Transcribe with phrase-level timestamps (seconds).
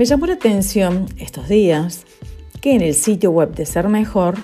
[0.00, 2.06] Me llamó la atención estos días
[2.62, 4.34] que en el sitio web de Ser Mejor,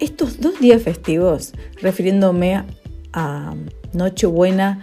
[0.00, 2.64] estos dos días festivos, refiriéndome
[3.12, 3.54] a
[3.92, 4.80] Nochebuena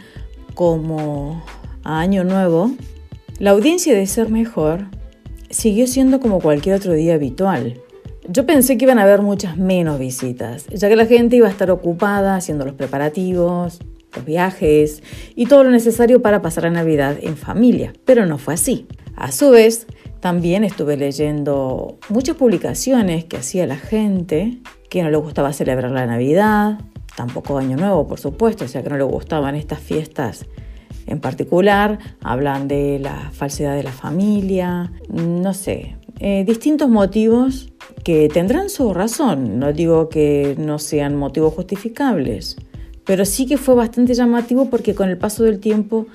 [0.53, 1.43] como
[1.83, 2.69] a Año Nuevo,
[3.39, 4.85] la audiencia de Ser Mejor
[5.49, 7.81] siguió siendo como cualquier otro día habitual.
[8.29, 11.51] Yo pensé que iban a haber muchas menos visitas, ya que la gente iba a
[11.51, 13.79] estar ocupada haciendo los preparativos,
[14.15, 15.01] los viajes
[15.35, 18.85] y todo lo necesario para pasar la Navidad en familia, pero no fue así.
[19.15, 19.87] A su vez,
[20.25, 24.57] también estuve leyendo muchas publicaciones que hacía la gente
[24.89, 26.79] que no le gustaba celebrar la Navidad,
[27.15, 30.47] tampoco Año Nuevo, por supuesto, o sea que no le gustaban estas fiestas
[31.05, 37.71] en particular, hablan de la falsedad de la familia, no sé, eh, distintos motivos
[38.03, 42.57] que tendrán su razón, no digo que no sean motivos justificables,
[43.03, 46.07] pero sí que fue bastante llamativo porque con el paso del tiempo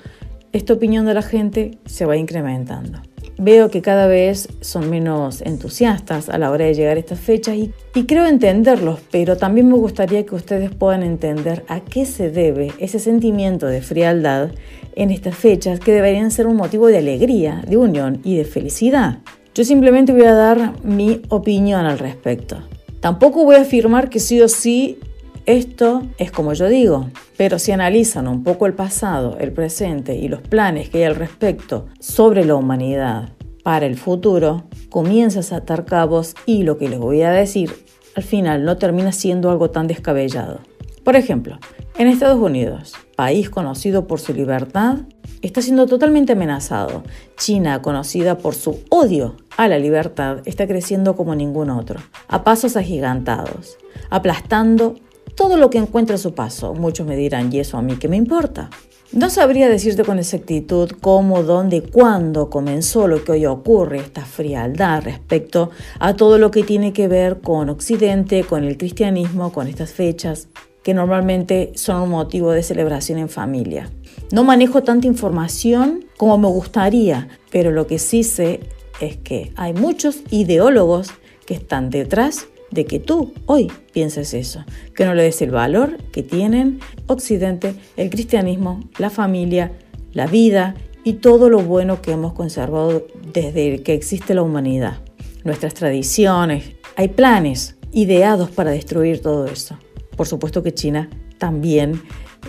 [0.51, 2.99] esta opinión de la gente se va incrementando.
[3.37, 7.55] Veo que cada vez son menos entusiastas a la hora de llegar a estas fechas
[7.55, 12.29] y, y, creo entenderlos, pero también me gustaría que ustedes puedan entender a qué se
[12.29, 14.51] debe ese sentimiento de frialdad
[14.95, 19.19] en estas fechas que deberían ser un motivo de alegría, de unión y de felicidad.
[19.53, 22.57] Yo simplemente voy a dar mi opinión al respecto.
[23.01, 24.99] Tampoco voy a afirmar que sí o sí
[25.45, 30.27] esto es como yo digo, pero si analizan un poco el pasado, el presente y
[30.27, 33.29] los planes que hay al respecto sobre la humanidad
[33.63, 37.73] para el futuro, comienzas a atar cabos y lo que les voy a decir
[38.15, 40.59] al final no termina siendo algo tan descabellado.
[41.03, 41.59] Por ejemplo,
[41.97, 44.99] en Estados Unidos, país conocido por su libertad,
[45.41, 47.03] está siendo totalmente amenazado.
[47.37, 52.75] China, conocida por su odio a la libertad, está creciendo como ningún otro, a pasos
[52.75, 53.77] agigantados,
[54.09, 54.95] aplastando
[55.41, 56.75] todo lo que encuentra a su paso.
[56.75, 58.69] Muchos me dirán, ¿y eso a mí qué me importa?
[59.11, 64.23] No sabría decirte con exactitud cómo, dónde y cuándo comenzó lo que hoy ocurre, esta
[64.23, 69.65] frialdad respecto a todo lo que tiene que ver con Occidente, con el cristianismo, con
[69.65, 70.47] estas fechas,
[70.83, 73.89] que normalmente son un motivo de celebración en familia.
[74.31, 78.59] No manejo tanta información como me gustaría, pero lo que sí sé
[78.99, 81.09] es que hay muchos ideólogos
[81.47, 84.63] que están detrás de que tú hoy pienses eso,
[84.95, 89.71] que no le des el valor que tienen Occidente, el cristianismo, la familia,
[90.13, 95.01] la vida y todo lo bueno que hemos conservado desde que existe la humanidad.
[95.43, 99.77] Nuestras tradiciones, hay planes ideados para destruir todo eso.
[100.15, 102.01] Por supuesto que China también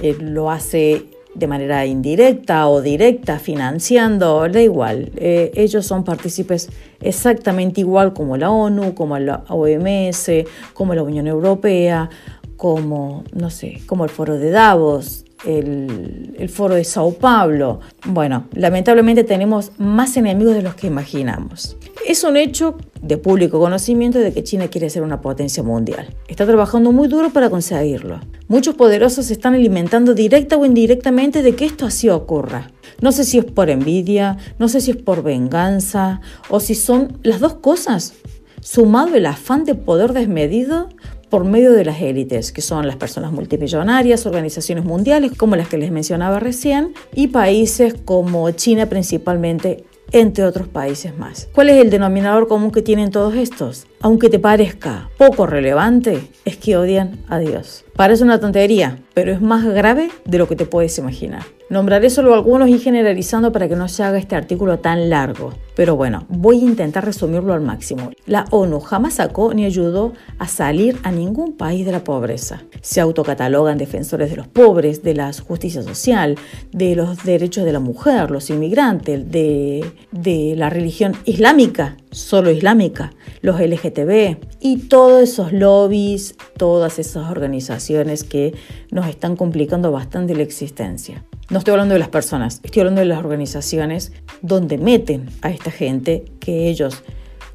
[0.03, 5.11] eh, lo hace de manera indirecta o directa, financiando, da igual.
[5.17, 6.69] Eh, ellos son partícipes
[7.01, 10.31] exactamente igual como la ONU, como la OMS,
[10.75, 12.11] como la Unión Europea,
[12.57, 17.81] como, no sé, como el Foro de Davos, el, Foro de Sao Paulo.
[18.07, 21.77] Bueno, lamentablemente tenemos más enemigos de los que imaginamos.
[22.07, 26.15] Es un hecho de público conocimiento de que China quiere ser una potencia mundial.
[26.29, 28.21] Está trabajando muy duro para conseguirlo.
[28.49, 32.71] Muchos poderosos se están alimentando directa o indirectamente de que esto así ocurra.
[33.01, 37.19] No sé si es por envidia, no sé si es por venganza o si son
[37.23, 38.15] las dos cosas.
[38.61, 40.89] Sumado el afán de poder desmedido
[41.33, 45.79] por medio de las élites, que son las personas multimillonarias, organizaciones mundiales como las que
[45.79, 51.49] les mencionaba recién, y países como China principalmente entre otros países más.
[51.55, 53.87] ¿Cuál es el denominador común que tienen todos estos?
[54.01, 57.87] Aunque te parezca poco relevante, es que odian a Dios.
[57.97, 61.43] Parece una tontería, pero es más grave de lo que te puedes imaginar.
[61.69, 65.53] Nombraré solo algunos y generalizando para que no se haga este artículo tan largo.
[65.75, 68.11] Pero bueno, voy a intentar resumirlo al máximo.
[68.27, 72.63] La ONU jamás sacó ni ayudó a salir a ningún país de la pobreza.
[72.83, 76.37] Se autocatalogan defensores de los pobres, de la justicia social,
[76.73, 83.13] de los derechos de la mujer, los inmigrantes, de, de la religión islámica, solo islámica,
[83.41, 88.55] los LGTB y todos esos lobbies, todas esas organizaciones que
[88.91, 91.25] nos están complicando bastante la existencia.
[91.51, 95.71] No estoy hablando de las personas, estoy hablando de las organizaciones donde meten a esta
[95.71, 97.03] gente que ellos,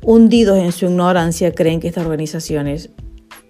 [0.01, 2.89] hundidos en su ignorancia, creen que estas organizaciones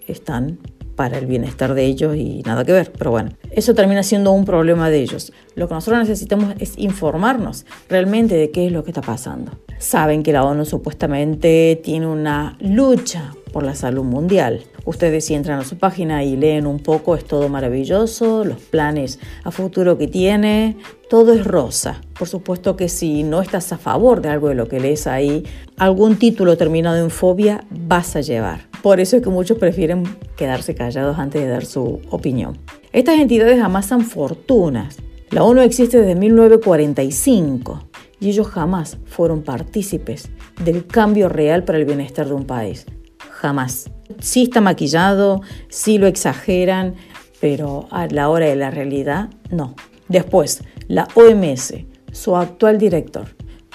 [0.06, 0.58] están
[0.94, 2.92] para el bienestar de ellos y nada que ver.
[2.92, 5.32] Pero bueno, eso termina siendo un problema de ellos.
[5.54, 9.52] Lo que nosotros necesitamos es informarnos realmente de qué es lo que está pasando.
[9.78, 14.64] Saben que la ONU supuestamente tiene una lucha por la salud mundial.
[14.84, 19.20] Ustedes si entran a su página y leen un poco, es todo maravilloso, los planes
[19.44, 20.76] a futuro que tiene,
[21.08, 22.00] todo es rosa.
[22.18, 25.44] Por supuesto que si no estás a favor de algo de lo que lees ahí,
[25.76, 28.68] algún título terminado en fobia vas a llevar.
[28.82, 30.04] Por eso es que muchos prefieren
[30.36, 32.58] quedarse callados antes de dar su opinión.
[32.92, 34.96] Estas entidades amasan fortunas.
[35.30, 37.87] La ONU existe desde 1945
[38.20, 40.30] y ellos jamás fueron partícipes
[40.64, 42.86] del cambio real para el bienestar de un país.
[43.30, 43.90] Jamás.
[44.20, 46.94] Sí está maquillado, sí lo exageran,
[47.40, 49.74] pero a la hora de la realidad, no.
[50.08, 51.74] Después, la OMS,
[52.12, 53.26] su actual director,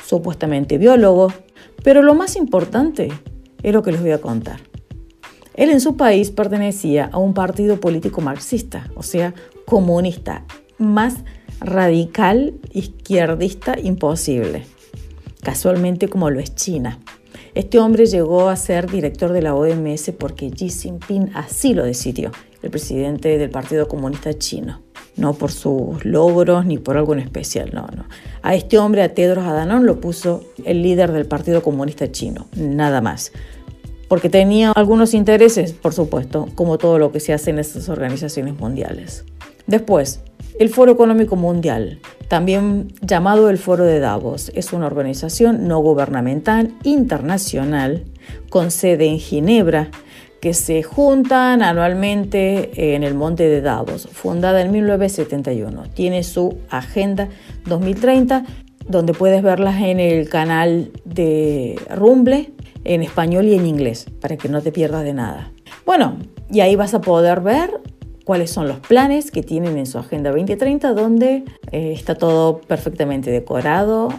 [0.03, 1.31] supuestamente biólogo,
[1.83, 3.11] pero lo más importante
[3.61, 4.59] es lo que les voy a contar.
[5.53, 9.33] Él en su país pertenecía a un partido político marxista, o sea,
[9.65, 10.45] comunista,
[10.79, 11.17] más
[11.63, 14.65] radical izquierdista imposible,
[15.41, 16.99] casualmente como lo es China.
[17.55, 22.31] Este hombre llegó a ser director de la OMS porque Xi Jinping así lo decidió,
[22.61, 24.81] el presidente del Partido Comunista Chino.
[25.15, 28.05] No por sus logros ni por algo en especial, no, no.
[28.41, 32.99] A este hombre, a Tedros Adhanom, lo puso el líder del Partido Comunista Chino, nada
[32.99, 33.31] más.
[34.07, 38.59] Porque tenía algunos intereses, por supuesto, como todo lo que se hace en estas organizaciones
[38.59, 39.23] mundiales.
[39.67, 40.21] Después,
[40.59, 46.73] el Foro Económico Mundial, también llamado el Foro de Davos, es una organización no gubernamental
[46.83, 48.03] internacional
[48.49, 49.89] con sede en Ginebra
[50.43, 55.83] que se juntan anualmente en el Monte de Davos, fundada en 1971.
[55.93, 57.29] Tiene su Agenda
[57.65, 58.43] 2030,
[58.87, 62.51] donde puedes verlas en el canal de Rumble,
[62.83, 65.53] en español y en inglés, para que no te pierdas de nada.
[65.85, 66.17] Bueno,
[66.51, 67.79] y ahí vas a poder ver
[68.23, 73.31] cuáles son los planes que tienen en su Agenda 2030, donde eh, está todo perfectamente
[73.31, 74.09] decorado,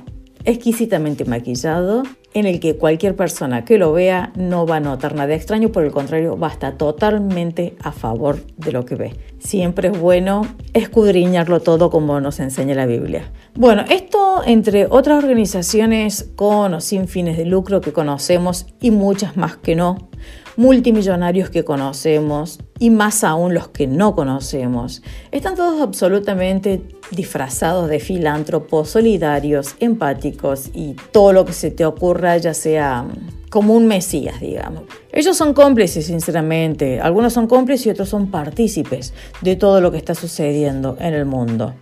[0.45, 2.03] exquisitamente maquillado,
[2.35, 5.85] en el que cualquier persona que lo vea no va a notar nada extraño, por
[5.85, 9.15] el contrario, va a estar totalmente a favor de lo que ve.
[9.39, 13.31] Siempre es bueno escudriñarlo todo como nos enseña la Biblia.
[13.55, 19.37] Bueno, esto entre otras organizaciones con o sin fines de lucro que conocemos y muchas
[19.37, 20.09] más que no,
[20.56, 25.03] multimillonarios que conocemos y más aún los que no conocemos.
[25.33, 32.37] Están todos absolutamente disfrazados de filántropos, solidarios, empáticos y todo lo que se te ocurra,
[32.37, 33.06] ya sea
[33.51, 34.83] como un mesías, digamos.
[35.12, 37.00] Ellos son cómplices, sinceramente.
[37.00, 41.25] Algunos son cómplices y otros son partícipes de todo lo que está sucediendo en el
[41.25, 41.75] mundo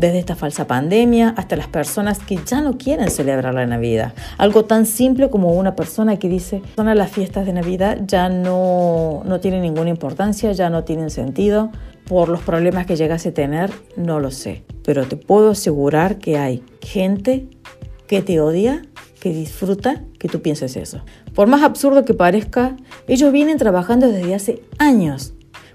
[0.00, 4.14] desde esta falsa pandemia hasta las personas que ya no quieren celebrar la Navidad.
[4.38, 9.22] Algo tan simple como una persona que dice, son las fiestas de Navidad ya no,
[9.26, 11.70] no tienen ninguna importancia, ya no tienen sentido.
[12.06, 14.64] Por los problemas que llegase a tener, no lo sé.
[14.84, 17.46] Pero te puedo asegurar que hay gente
[18.08, 18.82] que te odia,
[19.20, 21.04] que disfruta que tú pienses eso.
[21.34, 22.74] Por más absurdo que parezca,
[23.06, 25.34] ellos vienen trabajando desde hace años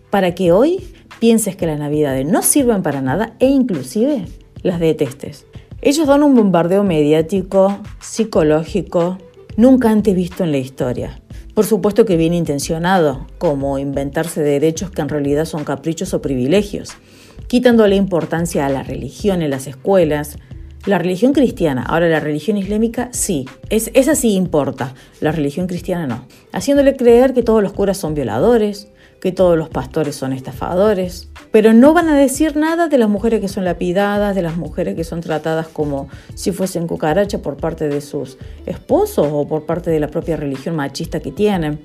[0.09, 0.94] para que hoy
[1.25, 4.27] pienses que las navidades no sirven para nada e inclusive
[4.61, 5.47] las detestes.
[5.81, 9.17] Ellos dan un bombardeo mediático, psicológico,
[9.57, 11.19] nunca antes visto en la historia.
[11.55, 16.91] Por supuesto que bien intencionado, como inventarse derechos que en realidad son caprichos o privilegios,
[17.47, 20.37] quitándole importancia a la religión en las escuelas,
[20.85, 26.05] la religión cristiana, ahora la religión islámica sí, es, esa sí importa, la religión cristiana
[26.05, 28.89] no, haciéndole creer que todos los curas son violadores,
[29.25, 33.41] que todos los pastores son estafadores, pero no van a decir nada de las mujeres
[33.41, 37.89] que son lapidadas, de las mujeres que son tratadas como si fuesen cucaracha por parte
[37.89, 38.37] de sus
[38.67, 41.79] esposos o por parte de la propia religión machista que tienen.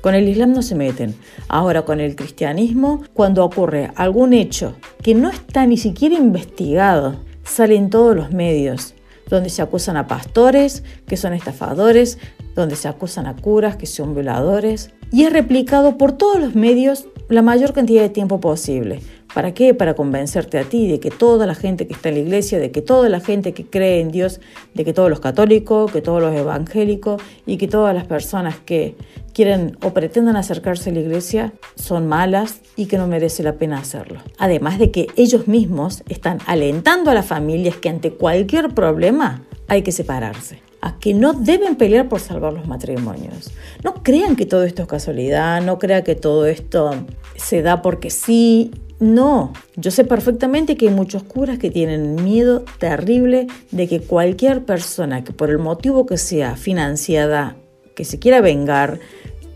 [0.00, 1.14] Con el Islam no se meten.
[1.48, 7.90] Ahora con el cristianismo, cuando ocurre algún hecho que no está ni siquiera investigado, salen
[7.90, 8.94] todos los medios,
[9.28, 12.18] donde se acusan a pastores que son estafadores,
[12.56, 17.06] donde se acusan a curas que son violadores, y es replicado por todos los medios
[17.28, 19.00] la mayor cantidad de tiempo posible.
[19.34, 19.74] ¿Para qué?
[19.74, 22.70] Para convencerte a ti de que toda la gente que está en la iglesia, de
[22.70, 24.40] que toda la gente que cree en Dios,
[24.72, 28.96] de que todos los católicos, que todos los evangélicos y que todas las personas que
[29.34, 33.78] quieren o pretenden acercarse a la iglesia son malas y que no merece la pena
[33.78, 34.20] hacerlo.
[34.38, 39.82] Además de que ellos mismos están alentando a las familias que ante cualquier problema hay
[39.82, 43.50] que separarse que no deben pelear por salvar los matrimonios.
[43.84, 46.94] No crean que todo esto es casualidad, no crean que todo esto
[47.36, 48.70] se da porque sí.
[48.98, 54.64] No, yo sé perfectamente que hay muchos curas que tienen miedo terrible de que cualquier
[54.64, 57.56] persona que por el motivo que sea financiada,
[57.94, 58.98] que se quiera vengar,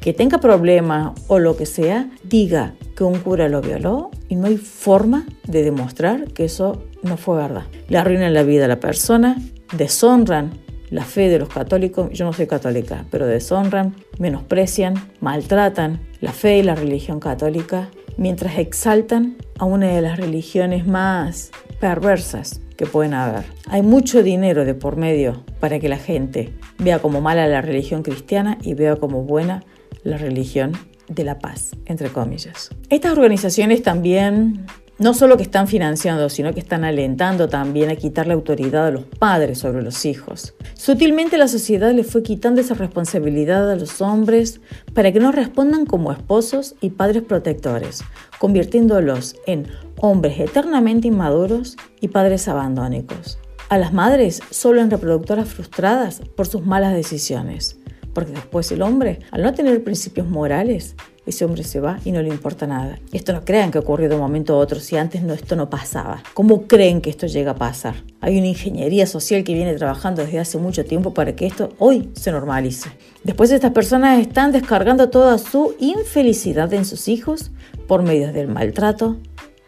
[0.01, 4.47] que tenga problemas o lo que sea, diga que un cura lo violó y no
[4.47, 7.65] hay forma de demostrar que eso no fue verdad.
[7.89, 9.37] Le arruinan la vida a la persona,
[9.73, 10.53] deshonran
[10.91, 16.59] la fe de los católicos, yo no soy católica, pero deshonran, menosprecian, maltratan la fe
[16.59, 23.15] y la religión católica, mientras exaltan a una de las religiones más perversas que pueden
[23.15, 23.45] haber.
[23.69, 28.03] Hay mucho dinero de por medio para que la gente vea como mala la religión
[28.03, 29.63] cristiana y vea como buena
[30.03, 30.73] la religión
[31.09, 32.71] de la paz, entre comillas.
[32.89, 34.67] Estas organizaciones también
[35.01, 38.91] no solo que están financiando, sino que están alentando también a quitar la autoridad a
[38.91, 40.55] los padres sobre los hijos.
[40.75, 44.61] Sutilmente la sociedad le fue quitando esa responsabilidad a los hombres
[44.93, 48.05] para que no respondan como esposos y padres protectores,
[48.39, 53.39] convirtiéndolos en hombres eternamente inmaduros y padres abandónicos.
[53.71, 57.79] A las madres solo en reproductoras frustradas por sus malas decisiones,
[58.13, 60.95] porque después el hombre, al no tener principios morales,
[61.31, 62.99] ese hombre se va y no le importa nada.
[63.13, 65.71] Esto no crean que ocurrió de un momento a otro, si antes no, esto no
[65.71, 66.23] pasaba.
[66.35, 67.95] ¿Cómo creen que esto llega a pasar?
[68.21, 72.11] Hay una ingeniería social que viene trabajando desde hace mucho tiempo para que esto hoy
[72.15, 72.91] se normalice.
[73.25, 77.51] Después estas personas están descargando toda su infelicidad en sus hijos
[77.87, 79.17] por medio del maltrato,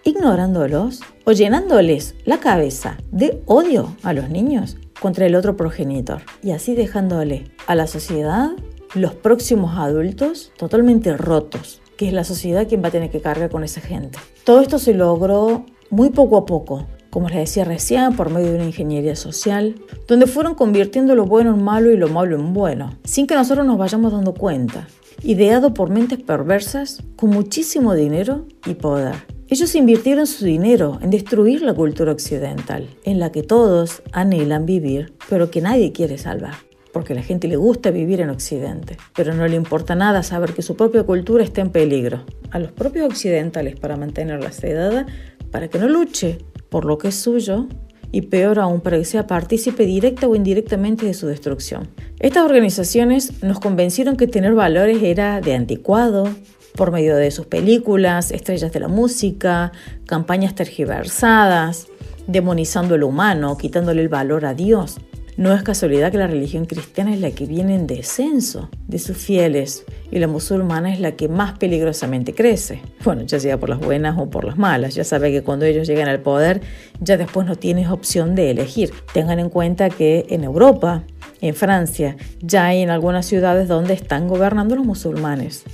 [0.05, 6.53] ignorándolos o llenándoles la cabeza de odio a los niños contra el otro progenitor y
[6.53, 8.51] así dejándole a la sociedad
[8.95, 13.51] los próximos adultos totalmente rotos, que es la sociedad quien va a tener que cargar
[13.51, 14.19] con esa gente.
[14.45, 18.57] Todo esto se logró muy poco a poco, como les decía recién, por medio de
[18.57, 22.99] una ingeniería social, donde fueron convirtiendo lo bueno en malo y lo malo en bueno,
[23.05, 24.89] sin que nosotros nos vayamos dando cuenta,
[25.23, 29.15] ideado por mentes perversas con muchísimo dinero y poder.
[29.49, 35.13] Ellos invirtieron su dinero en destruir la cultura occidental, en la que todos anhelan vivir,
[35.29, 36.55] pero que nadie quiere salvar
[36.93, 40.53] porque a la gente le gusta vivir en Occidente, pero no le importa nada saber
[40.53, 42.25] que su propia cultura está en peligro.
[42.51, 45.07] A los propios occidentales para mantenerla sedada,
[45.51, 47.67] para que no luche por lo que es suyo
[48.11, 51.89] y peor aún para que sea partícipe directa o indirectamente de su destrucción.
[52.21, 56.29] Estas organizaciones nos convencieron que tener valores era de anticuado,
[56.75, 59.73] por medio de sus películas, estrellas de la música,
[60.07, 61.89] campañas tergiversadas,
[62.27, 64.99] demonizando lo humano, quitándole el valor a Dios.
[65.39, 69.17] No es casualidad que la religión cristiana es la que viene en descenso de sus
[69.17, 72.83] fieles y la musulmana es la que más peligrosamente crece.
[73.03, 74.95] Bueno, ya sea por las buenas o por las malas.
[74.95, 76.61] Ya sabe que cuando ellos llegan al poder,
[77.01, 78.93] ya después no tienes opción de elegir.
[79.15, 81.05] Tengan en cuenta que en Europa,
[81.41, 85.65] en Francia, ya hay en algunas ciudades donde están gobernando los musulmanes.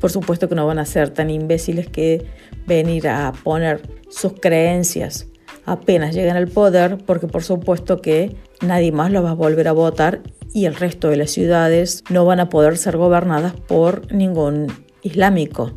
[0.00, 2.26] Por supuesto que no van a ser tan imbéciles que
[2.66, 5.28] venir a poner sus creencias
[5.64, 9.72] apenas llegan al poder, porque por supuesto que nadie más lo va a volver a
[9.72, 10.20] votar
[10.52, 14.72] y el resto de las ciudades no van a poder ser gobernadas por ningún
[15.02, 15.72] islámico.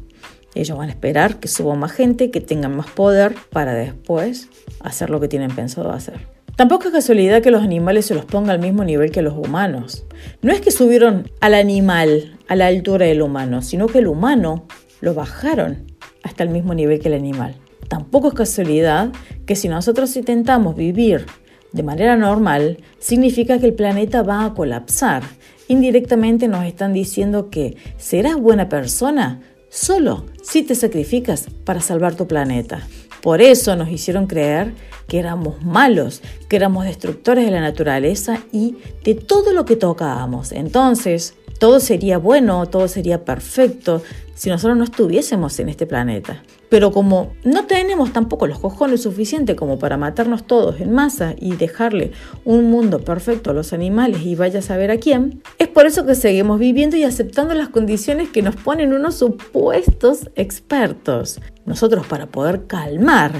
[0.56, 4.50] Ellos van a esperar que suba más gente, que tengan más poder para después
[4.80, 6.28] hacer lo que tienen pensado hacer.
[6.56, 10.06] Tampoco es casualidad que los animales se los ponga al mismo nivel que los humanos.
[10.42, 14.68] No es que subieron al animal a la altura del humano, sino que el humano
[15.00, 15.86] lo bajaron
[16.24, 17.56] hasta el mismo nivel que el animal.
[17.90, 19.12] Tampoco es casualidad
[19.46, 21.26] que si nosotros intentamos vivir
[21.74, 25.24] de manera normal, significa que el planeta va a colapsar.
[25.68, 32.28] Indirectamente nos están diciendo que serás buena persona solo si te sacrificas para salvar tu
[32.28, 32.88] planeta.
[33.22, 34.74] Por eso nos hicieron creer
[35.08, 40.52] que éramos malos, que éramos destructores de la naturaleza y de todo lo que tocábamos.
[40.52, 44.02] Entonces, todo sería bueno, todo sería perfecto
[44.36, 46.44] si nosotros no estuviésemos en este planeta.
[46.70, 51.56] Pero como no tenemos tampoco los cojones suficientes como para matarnos todos en masa y
[51.56, 52.12] dejarle
[52.46, 56.06] un mundo perfecto a los animales y vaya a saber a quién, es por eso
[56.06, 61.42] que seguimos viviendo y aceptando las condiciones que nos ponen unos supuestos expertos.
[61.66, 63.32] Nosotros para poder calmar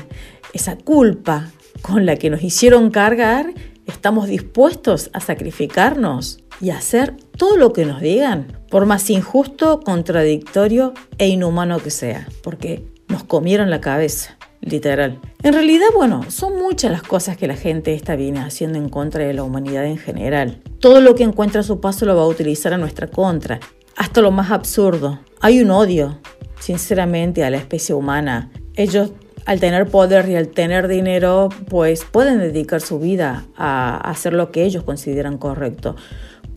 [0.54, 3.54] esa culpa con la que nos hicieron cargar,
[3.86, 10.94] estamos dispuestos a sacrificarnos y hacer todo lo que nos digan, por más injusto, contradictorio
[11.18, 15.20] e inhumano que sea, porque nos comieron la cabeza, literal.
[15.44, 19.26] En realidad, bueno, son muchas las cosas que la gente esta viene haciendo en contra
[19.26, 20.62] de la humanidad en general.
[20.80, 23.60] Todo lo que encuentra a su paso lo va a utilizar a nuestra contra,
[23.98, 25.20] hasta lo más absurdo.
[25.42, 26.20] Hay un odio,
[26.60, 28.52] sinceramente, a la especie humana.
[28.76, 29.12] Ellos
[29.46, 34.52] al tener poder y al tener dinero, pues pueden dedicar su vida a hacer lo
[34.52, 35.96] que ellos consideran correcto.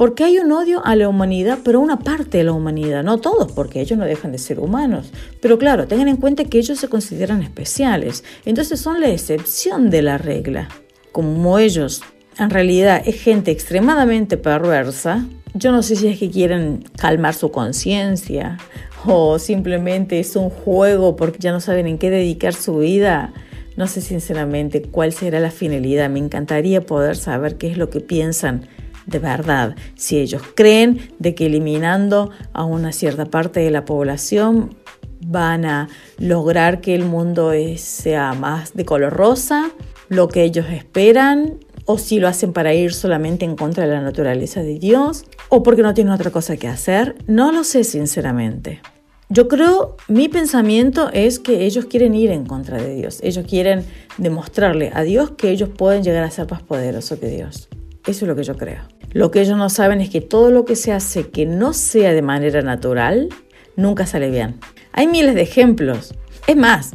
[0.02, 3.52] Porque hay un odio a la humanidad, pero una parte de la humanidad, no todos,
[3.52, 5.12] porque ellos no dejan de ser humanos.
[5.40, 10.02] Pero claro, tengan en cuenta que ellos se consideran especiales, entonces son la excepción de
[10.02, 10.68] la regla.
[11.12, 12.02] Como ellos
[12.37, 17.52] en realidad es gente extremadamente perversa, yo no sé si es que quieren calmar su
[17.52, 18.59] conciencia
[19.06, 23.32] o simplemente es un juego porque ya no saben en qué dedicar su vida.
[23.76, 26.11] No sé sinceramente cuál será la finalidad.
[26.11, 28.66] Me encantaría poder saber qué es lo que piensan
[29.06, 29.76] de verdad.
[29.94, 34.76] Si ellos creen de que eliminando a una cierta parte de la población
[35.25, 39.71] van a lograr que el mundo sea más de color rosa,
[40.09, 44.00] lo que ellos esperan, o si lo hacen para ir solamente en contra de la
[44.00, 48.80] naturaleza de Dios, o porque no tienen otra cosa que hacer, no lo sé sinceramente.
[49.28, 53.18] Yo creo, mi pensamiento es que ellos quieren ir en contra de Dios.
[53.23, 53.82] Ellos quieren
[54.18, 57.71] demostrarle a Dios que ellos pueden llegar a ser más poderosos que Dios.
[58.06, 58.82] Eso es lo que yo creo.
[59.12, 62.12] Lo que ellos no saben es que todo lo que se hace que no sea
[62.12, 63.28] de manera natural,
[63.76, 64.59] nunca sale bien.
[64.92, 66.14] Hay miles de ejemplos.
[66.47, 66.92] Es más,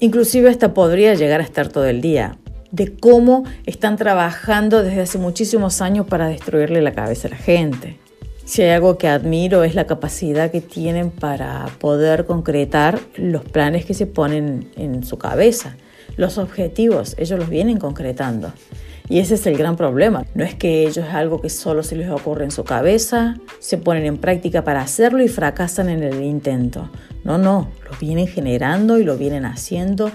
[0.00, 2.36] inclusive hasta podría llegar a estar todo el día
[2.72, 7.98] de cómo están trabajando desde hace muchísimos años para destruirle la cabeza a la gente.
[8.44, 13.84] Si hay algo que admiro es la capacidad que tienen para poder concretar los planes
[13.84, 15.76] que se ponen en su cabeza,
[16.16, 18.52] los objetivos, ellos los vienen concretando.
[19.10, 20.24] Y ese es el gran problema.
[20.34, 23.76] No es que ellos es algo que solo se les ocurre en su cabeza, se
[23.76, 26.88] ponen en práctica para hacerlo y fracasan en el intento.
[27.24, 30.12] No, no, lo vienen generando y lo vienen haciendo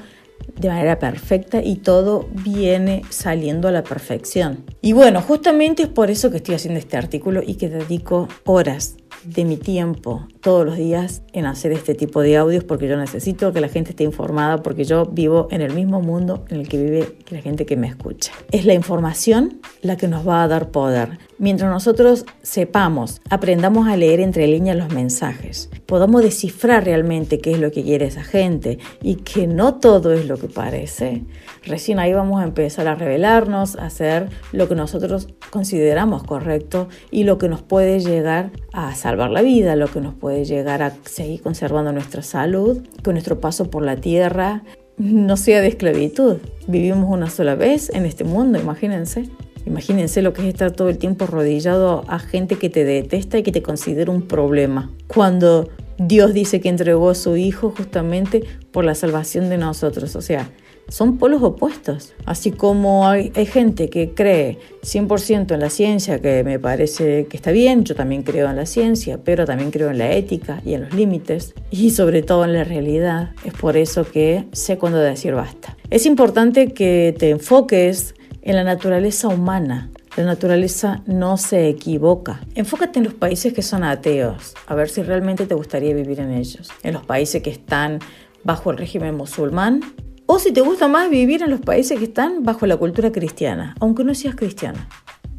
[0.57, 4.63] de manera perfecta y todo viene saliendo a la perfección.
[4.81, 8.95] Y bueno, justamente es por eso que estoy haciendo este artículo y que dedico horas
[9.25, 13.51] de mi tiempo todos los días en hacer este tipo de audios porque yo necesito
[13.51, 16.81] que la gente esté informada porque yo vivo en el mismo mundo en el que
[16.81, 18.31] vive la gente que me escucha.
[18.51, 21.17] Es la información la que nos va a dar poder.
[21.37, 27.59] Mientras nosotros sepamos, aprendamos a leer entre líneas los mensajes, podamos descifrar realmente qué es
[27.59, 31.23] lo que quiere esa gente y que no todo es lo que parece,
[31.65, 37.25] recién ahí vamos a empezar a revelarnos, a hacer lo que nosotros consideramos correcto y
[37.25, 40.93] lo que nos puede llegar a salvar la vida, lo que nos puede llegar a
[41.03, 44.63] seguir conservando nuestra salud, que nuestro paso por la tierra
[44.97, 46.37] no sea de esclavitud.
[46.67, 49.29] Vivimos una sola vez en este mundo, imagínense.
[49.65, 53.43] Imagínense lo que es estar todo el tiempo arrodillado a gente que te detesta y
[53.43, 54.91] que te considera un problema.
[55.07, 60.15] Cuando Dios dice que entregó a su Hijo justamente por la salvación de nosotros.
[60.15, 60.49] O sea,
[60.87, 62.13] son polos opuestos.
[62.25, 67.51] Así como hay, gente que cree 100% en la ciencia, que me parece que está
[67.51, 70.81] bien, yo también creo en la ciencia, pero también creo en la ética y en
[70.81, 73.31] los límites y sobre todo en la realidad.
[73.43, 75.77] Es por eso que sé cuándo decir basta.
[75.89, 78.14] Es importante que te enfoques
[78.45, 79.89] en la naturaleza humana.
[80.15, 82.39] La naturaleza no se equivoca.
[82.53, 86.31] Enfócate en los países que son ateos, a ver si realmente te gustaría vivir en
[86.31, 86.71] ellos.
[86.83, 87.99] En los países que están
[88.43, 89.81] bajo el régimen musulmán,
[90.27, 93.75] o si te gusta más vivir en los países que están bajo la cultura cristiana,
[93.79, 94.87] aunque no seas cristiana,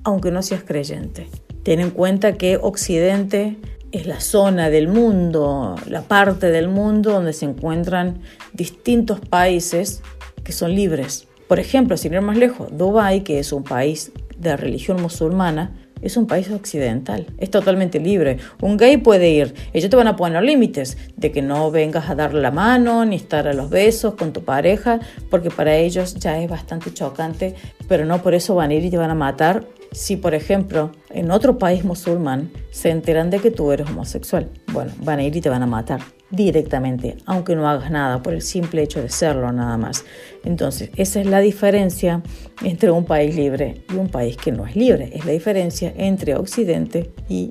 [0.05, 1.29] aunque no seas creyente.
[1.63, 3.57] Ten en cuenta que Occidente
[3.93, 8.21] es la zona del mundo, la parte del mundo donde se encuentran
[8.53, 10.03] distintos países
[10.45, 11.26] que son libres.
[11.49, 16.17] Por ejemplo, sin ir más lejos, Dubái, que es un país de religión musulmana, es
[16.17, 18.39] un país occidental, es totalmente libre.
[18.61, 22.15] Un gay puede ir, ellos te van a poner límites de que no vengas a
[22.15, 26.39] darle la mano ni estar a los besos con tu pareja, porque para ellos ya
[26.39, 27.55] es bastante chocante,
[27.89, 30.91] pero no por eso van a ir y te van a matar si, por ejemplo,
[31.11, 34.49] en otro país musulmán se enteran de que tú eres homosexual.
[34.73, 38.35] Bueno, van a ir y te van a matar directamente, aunque no hagas nada, por
[38.35, 40.05] el simple hecho de serlo nada más.
[40.45, 42.23] Entonces, esa es la diferencia
[42.63, 45.11] entre un país libre y un país que no es libre.
[45.15, 47.51] Es la diferencia entre Occidente y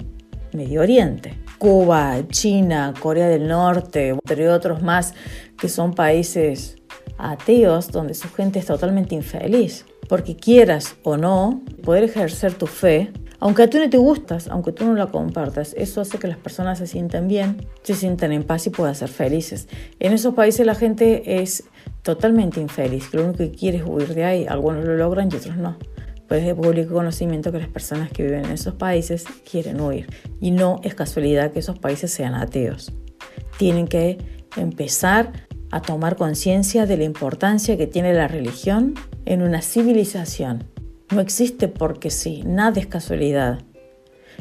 [0.54, 1.34] Medio Oriente.
[1.58, 5.14] Cuba, China, Corea del Norte, entre otros más,
[5.58, 6.76] que son países
[7.18, 9.86] ateos donde su gente es totalmente infeliz.
[10.08, 13.12] Porque quieras o no, poder ejercer tu fe
[13.46, 16.40] aunque a ti no te gustas, aunque tú no la compartas, eso hace que las
[16.40, 19.68] personas se sientan bien, se sientan en paz y puedan ser felices.
[20.00, 21.64] En esos países la gente es
[22.02, 24.48] totalmente infeliz, lo único que quiere es huir de ahí.
[24.50, 25.78] Algunos lo logran y otros no.
[26.28, 30.08] Pues es de público conocimiento que las personas que viven en esos países quieren huir.
[30.42, 32.94] Y no es casualidad que esos países sean ateos.
[33.60, 34.18] Tienen que
[34.58, 35.32] empezar
[35.70, 40.64] a tomar conciencia de la importancia que tiene la religión en una civilización
[41.12, 43.60] no existe porque sí, nada es casualidad.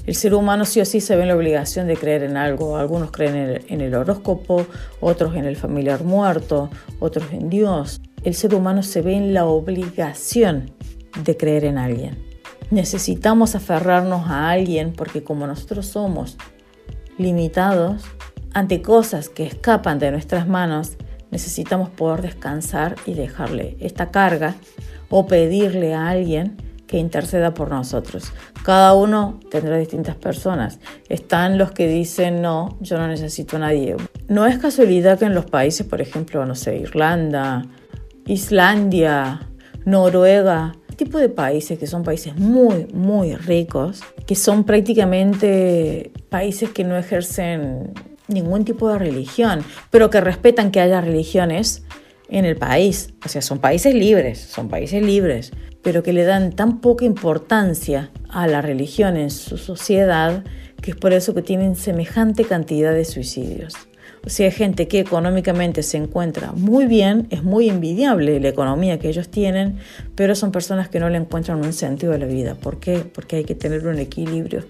[0.07, 2.77] El ser humano sí o sí se ve en la obligación de creer en algo.
[2.77, 4.67] Algunos creen en el, horóscopo,
[5.01, 8.01] otros en el familiar muerto, otros en Dios.
[8.23, 10.73] El ser humano se ve en la obligación
[11.23, 12.19] de creer en alguien.
[12.71, 16.37] Necesitamos aferrarnos a alguien porque como nosotros somos
[17.17, 18.05] limitados
[18.53, 20.97] ante cosas que escapan de nuestras manos,
[21.31, 24.55] necesitamos poder descansar y dejarle esta carga
[25.09, 28.33] o pedirle a alguien que interceda por nosotros.
[28.63, 30.79] Cada uno tendrá distintas personas.
[31.09, 33.97] Están los que dicen, no, yo no necesito a nadie.
[34.29, 37.67] No es casualidad que en los países, por ejemplo, no sé, Irlanda,
[38.27, 39.49] Islandia,
[39.85, 46.85] Noruega, tipo de países que son países muy, muy ricos, que son prácticamente países que
[46.85, 47.93] no ejercen
[48.29, 51.85] ningún tipo de religión, pero que respetan que haya religiones
[52.35, 53.15] en el país.
[53.25, 58.11] O sea, son países libres, son países libres, pero que le dan tan poca importancia
[58.29, 60.45] a la religión en su sociedad
[60.83, 63.75] que es por eso que tienen semejante cantidad de suicidios.
[64.27, 69.09] Si hay gente que económicamente se encuentra muy bien, es muy envidiable la economía que
[69.09, 69.79] ellos tienen,
[70.15, 72.55] pero son personas que no le encuentran un sentido a la vida.
[72.55, 72.99] ¿Por qué?
[72.99, 74.65] Porque hay que tener un equilibrio,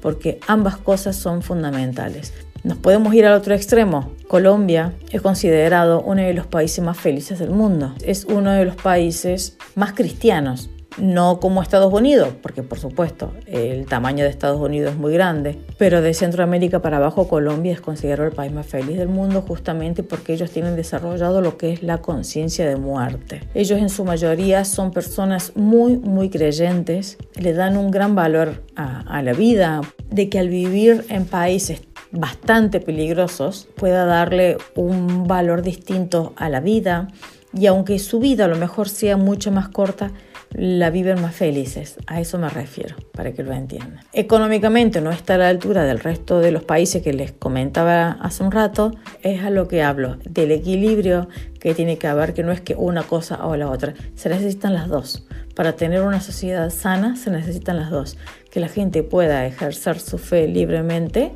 [0.00, 2.32] porque ambas cosas son fundamentales.
[2.68, 4.12] Nos podemos ir al otro extremo.
[4.28, 7.94] Colombia es considerado uno de los países más felices del mundo.
[8.04, 13.86] Es uno de los países más cristianos no como Estados Unidos, porque por supuesto el
[13.86, 18.28] tamaño de Estados Unidos es muy grande, pero de Centroamérica para abajo Colombia es considerado
[18.28, 21.98] el país más feliz del mundo justamente porque ellos tienen desarrollado lo que es la
[21.98, 23.42] conciencia de muerte.
[23.54, 29.00] Ellos en su mayoría son personas muy, muy creyentes, le dan un gran valor a,
[29.02, 35.62] a la vida, de que al vivir en países bastante peligrosos pueda darle un valor
[35.62, 37.08] distinto a la vida
[37.52, 40.12] y aunque su vida a lo mejor sea mucho más corta,
[40.50, 41.96] la viven más felices.
[42.06, 44.00] A eso me refiero, para que lo entiendan.
[44.12, 48.42] Económicamente no está a la altura del resto de los países que les comentaba hace
[48.42, 48.92] un rato.
[49.22, 51.28] Es a lo que hablo, del equilibrio
[51.60, 53.94] que tiene que haber, que no es que una cosa o la otra.
[54.14, 55.26] Se necesitan las dos.
[55.54, 58.16] Para tener una sociedad sana se necesitan las dos.
[58.50, 61.32] Que la gente pueda ejercer su fe libremente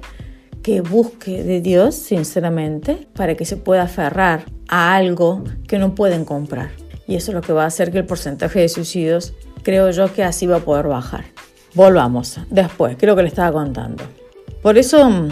[0.62, 6.24] que busque de Dios sinceramente para que se pueda aferrar a algo que no pueden
[6.24, 6.70] comprar
[7.06, 10.12] y eso es lo que va a hacer que el porcentaje de suicidios, creo yo
[10.12, 11.24] que así va a poder bajar.
[11.74, 14.04] Volvamos, después, creo que le estaba contando.
[14.62, 15.28] Por eso mm,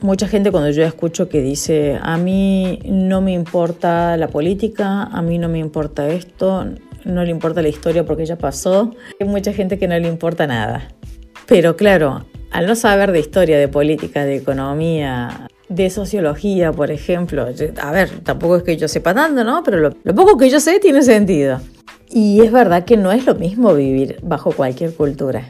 [0.00, 5.22] mucha gente cuando yo escucho que dice, a mí no me importa la política, a
[5.22, 6.66] mí no me importa esto,
[7.04, 10.46] no le importa la historia porque ya pasó, hay mucha gente que no le importa
[10.46, 10.88] nada.
[11.46, 17.48] Pero claro, al no saber de historia, de política, de economía, de sociología, por ejemplo.
[17.82, 19.64] A ver, tampoco es que yo sepa tanto, ¿no?
[19.64, 21.60] Pero lo, poco que yo sé tiene sentido.
[22.08, 25.48] Y es verdad que no es lo mismo vivir bajo cualquier cultura.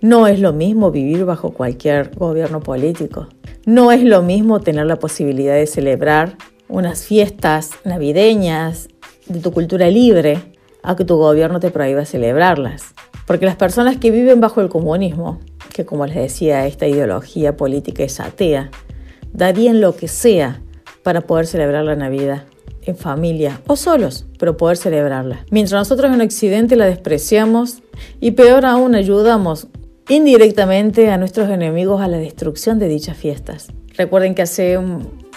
[0.00, 3.26] No es lo mismo vivir bajo cualquier gobierno político.
[3.66, 6.36] No es lo mismo tener la posibilidad de celebrar
[6.68, 8.86] unas fiestas navideñas
[9.26, 10.38] de tu cultura libre
[10.84, 12.94] a que tu gobierno te prohíba celebrarlas.
[13.26, 15.40] Porque las personas que viven bajo el comunismo,
[15.72, 18.70] que como les decía, esta ideología política es atea,
[19.32, 20.60] darían lo que sea
[21.02, 22.44] para poder celebrar la Navidad
[22.82, 25.44] en familia o solos, pero poder celebrarla.
[25.50, 27.82] Mientras nosotros en Occidente la despreciamos
[28.20, 29.68] y peor aún ayudamos
[30.08, 33.68] indirectamente a nuestros enemigos a la destrucción de dichas fiestas.
[33.96, 34.78] Recuerden que hace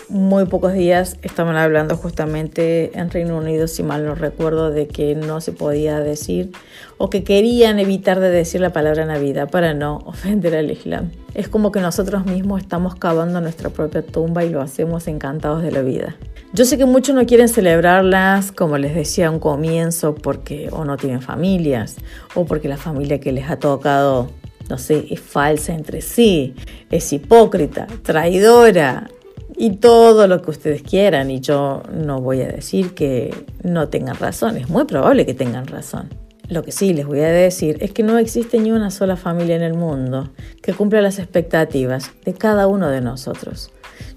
[0.09, 5.15] muy pocos días estaban hablando justamente en Reino Unido, si mal no recuerdo, de que
[5.15, 6.51] no se podía decir
[6.97, 11.11] o que querían evitar de decir la palabra Navidad para no ofender al Islam.
[11.33, 15.71] Es como que nosotros mismos estamos cavando nuestra propia tumba y lo hacemos encantados de
[15.71, 16.15] la vida.
[16.53, 20.85] Yo sé que muchos no quieren celebrarlas, como les decía a un comienzo, porque o
[20.85, 21.97] no tienen familias
[22.33, 24.29] o porque la familia que les ha tocado
[24.69, 26.53] no sé, es falsa entre sí,
[26.89, 29.09] es hipócrita, traidora,
[29.57, 31.31] y todo lo que ustedes quieran.
[31.31, 35.67] Y yo no voy a decir que no tengan razón, es muy probable que tengan
[35.67, 36.09] razón.
[36.49, 39.57] Lo que sí les voy a decir es que no existe ni una sola familia
[39.57, 40.29] en el mundo
[40.61, 43.71] que cumpla las expectativas de cada uno de nosotros.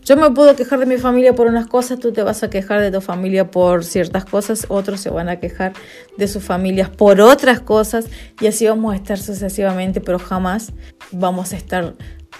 [0.05, 2.81] Yo me puedo quejar de mi familia por unas cosas, tú te vas a quejar
[2.81, 5.73] de tu familia por ciertas cosas, otros se van a quejar
[6.17, 8.07] de sus familias por otras cosas
[8.41, 10.73] y así vamos a estar sucesivamente, pero jamás
[11.11, 11.95] vamos a estar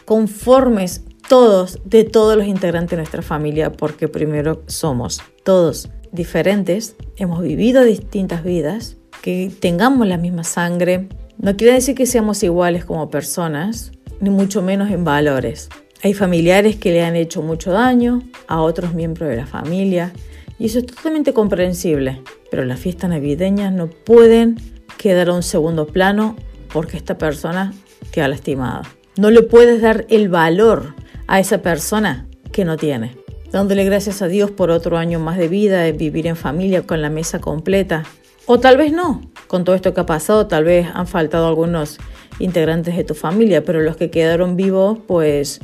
[0.05, 7.41] conformes todos, de todos los integrantes de nuestra familia, porque primero somos todos diferentes, hemos
[7.41, 13.11] vivido distintas vidas, que tengamos la misma sangre, no quiere decir que seamos iguales como
[13.11, 15.69] personas, ni mucho menos en valores.
[16.03, 20.13] Hay familiares que le han hecho mucho daño a otros miembros de la familia
[20.59, 24.57] y eso es totalmente comprensible, pero las fiestas navideñas no pueden
[24.99, 26.35] quedar a un segundo plano
[26.73, 27.73] porque esta persona
[28.11, 28.83] te ha lastimado.
[29.17, 30.95] No le puedes dar el valor
[31.31, 33.17] a esa persona que no tiene.
[33.53, 37.01] Dándole gracias a Dios por otro año más de vida, de vivir en familia con
[37.01, 38.03] la mesa completa.
[38.47, 39.23] O tal vez no.
[39.47, 41.99] Con todo esto que ha pasado, tal vez han faltado algunos
[42.41, 45.61] integrantes de tu familia, pero los que quedaron vivos, pues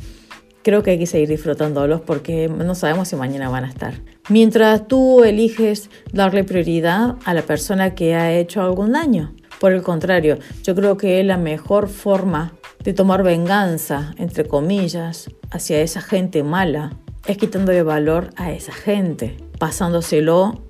[0.63, 3.95] creo que hay que seguir disfrutándolos porque no sabemos si mañana van a estar.
[4.29, 9.33] Mientras tú eliges darle prioridad a la persona que ha hecho algún daño.
[9.59, 12.53] Por el contrario, yo creo que la mejor forma
[12.87, 16.93] de tomar venganza, entre comillas, hacia esa gente mala,
[17.25, 20.63] es quitándole valor a esa gente, pasándoselo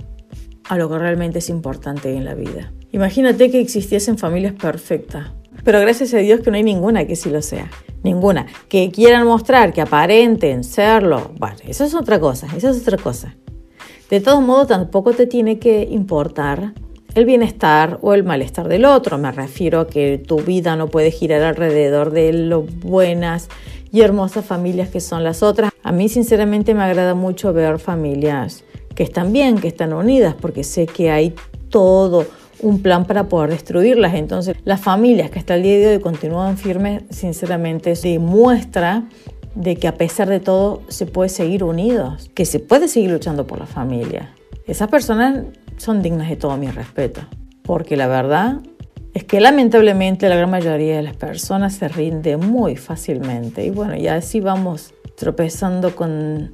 [0.68, 2.74] a lo que realmente es importante en la vida.
[2.92, 5.28] Imagínate que existiesen familias perfectas,
[5.64, 7.70] pero gracias a Dios que no hay ninguna que sí lo sea.
[8.02, 8.48] Ninguna.
[8.68, 11.34] Que quieran mostrar, que aparenten serlo.
[11.38, 13.36] Bueno, eso es otra cosa, eso es otra cosa.
[14.10, 16.74] De todos modos, tampoco te tiene que importar
[17.18, 19.18] el bienestar o el malestar del otro.
[19.18, 23.50] Me refiero a que tu vida no puede girar alrededor de lo buenas
[23.92, 25.72] y hermosas familias que son las otras.
[25.82, 30.64] A mí sinceramente me agrada mucho ver familias que están bien, que están unidas, porque
[30.64, 31.34] sé que hay
[31.70, 32.28] todo
[32.62, 34.14] un plan para poder destruirlas.
[34.14, 39.06] Entonces, las familias que hasta el día de hoy continúan firmes, sinceramente, demuestra
[39.56, 43.48] de que a pesar de todo se puede seguir unidos, que se puede seguir luchando
[43.48, 44.36] por la familia.
[44.68, 45.46] Esas personas
[45.78, 47.22] son dignas de todo mi respeto,
[47.64, 48.62] porque la verdad
[49.14, 53.96] es que lamentablemente la gran mayoría de las personas se rinde muy fácilmente y bueno,
[53.96, 56.52] ya así vamos tropezando con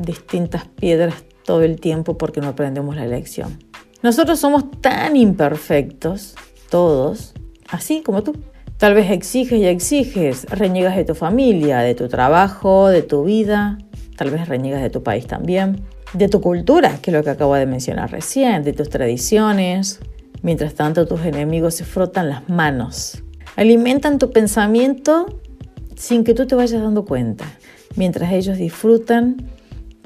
[0.00, 3.58] distintas piedras todo el tiempo porque no aprendemos la lección.
[4.02, 6.34] Nosotros somos tan imperfectos,
[6.68, 7.34] todos,
[7.68, 8.36] así como tú.
[8.76, 13.78] Tal vez exiges y exiges, reniegas de tu familia, de tu trabajo, de tu vida,
[14.18, 15.80] tal vez reniegas de tu país también,
[16.12, 20.00] de tu cultura, que es lo que acabo de mencionar recién, de tus tradiciones,
[20.42, 23.22] Mientras tanto, tus enemigos se frotan las manos,
[23.56, 25.40] alimentan tu pensamiento
[25.96, 27.44] sin que tú te vayas dando cuenta,
[27.96, 29.36] mientras ellos disfrutan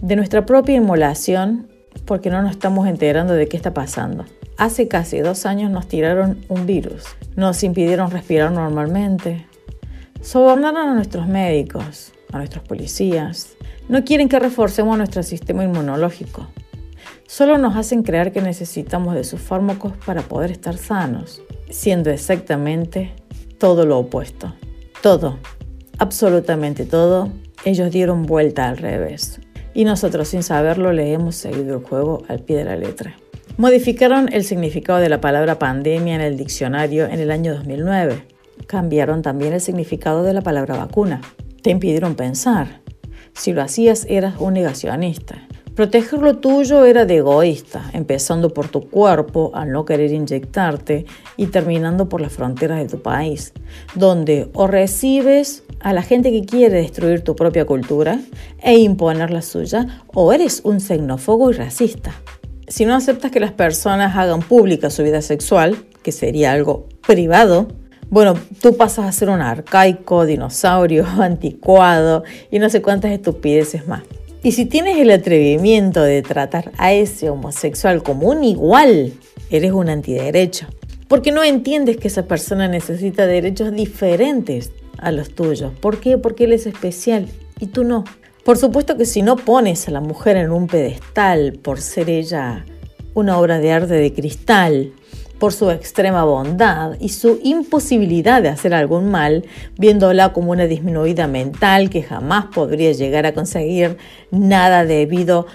[0.00, 1.68] de nuestra propia inmolación
[2.06, 4.24] porque no nos estamos enterando de qué está pasando.
[4.56, 7.04] Hace casi dos años nos tiraron un virus,
[7.36, 9.46] nos impidieron respirar normalmente,
[10.22, 13.54] sobornaron a nuestros médicos, a nuestros policías,
[13.88, 16.48] no quieren que reforcemos nuestro sistema inmunológico
[17.32, 21.40] solo nos hacen creer que necesitamos de sus fármacos para poder estar sanos,
[21.70, 23.14] siendo exactamente
[23.56, 24.54] todo lo opuesto.
[25.00, 25.38] Todo,
[25.96, 27.32] absolutamente todo,
[27.64, 29.40] ellos dieron vuelta al revés.
[29.72, 33.16] Y nosotros sin saberlo le hemos seguido el juego al pie de la letra.
[33.56, 38.26] Modificaron el significado de la palabra pandemia en el diccionario en el año 2009.
[38.66, 41.22] Cambiaron también el significado de la palabra vacuna.
[41.62, 42.82] Te impidieron pensar.
[43.34, 45.46] Si lo hacías eras un negacionista.
[45.74, 51.06] Proteger lo tuyo era de egoísta, empezando por tu cuerpo al no querer inyectarte
[51.38, 53.54] y terminando por las fronteras de tu país,
[53.94, 58.20] donde o recibes a la gente que quiere destruir tu propia cultura
[58.62, 62.12] e imponer la suya, o eres un xenófobo y racista.
[62.68, 67.68] Si no aceptas que las personas hagan pública su vida sexual, que sería algo privado,
[68.12, 74.02] bueno, tú pasas a ser un arcaico, dinosaurio, anticuado y no sé cuántas estupideces más.
[74.42, 79.14] Y si tienes el atrevimiento de tratar a ese homosexual como un igual,
[79.48, 80.66] eres un antiderecho.
[81.08, 85.72] Porque no entiendes que esa persona necesita derechos diferentes a los tuyos.
[85.80, 86.18] ¿Por qué?
[86.18, 87.28] Porque él es especial
[87.60, 88.04] y tú no.
[88.44, 92.66] Por supuesto que si no pones a la mujer en un pedestal por ser ella
[93.14, 94.92] una obra de arte de cristal,
[95.42, 99.44] por su extrema bondad y su imposibilidad de hacer algún mal,
[99.76, 103.96] viéndola como una disminuida mental que jamás podría llegar a conseguir
[104.30, 105.48] nada debido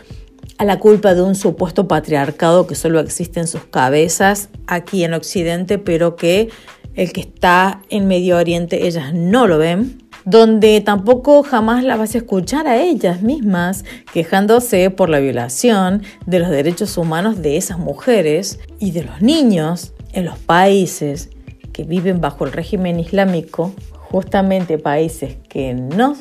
[0.58, 5.14] a la culpa de un supuesto patriarcado que solo existe en sus cabezas aquí en
[5.14, 6.50] Occidente, pero que
[6.96, 12.14] el que está en Medio Oriente ellas no lo ven donde tampoco jamás la vas
[12.14, 17.80] a escuchar a ellas mismas quejándose por la violación de los derechos humanos de esas
[17.80, 21.30] mujeres y de los niños en los países
[21.72, 23.72] que viven bajo el régimen islámico,
[24.12, 26.18] justamente países que no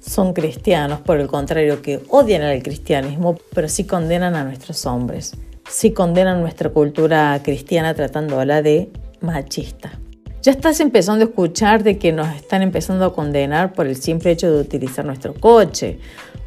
[0.00, 5.36] son cristianos, por el contrario, que odian al cristianismo, pero sí condenan a nuestros hombres,
[5.68, 9.98] sí condenan nuestra cultura cristiana tratándola de machista.
[10.44, 14.30] Ya estás empezando a escuchar de que nos están empezando a condenar por el simple
[14.30, 15.98] hecho de utilizar nuestro coche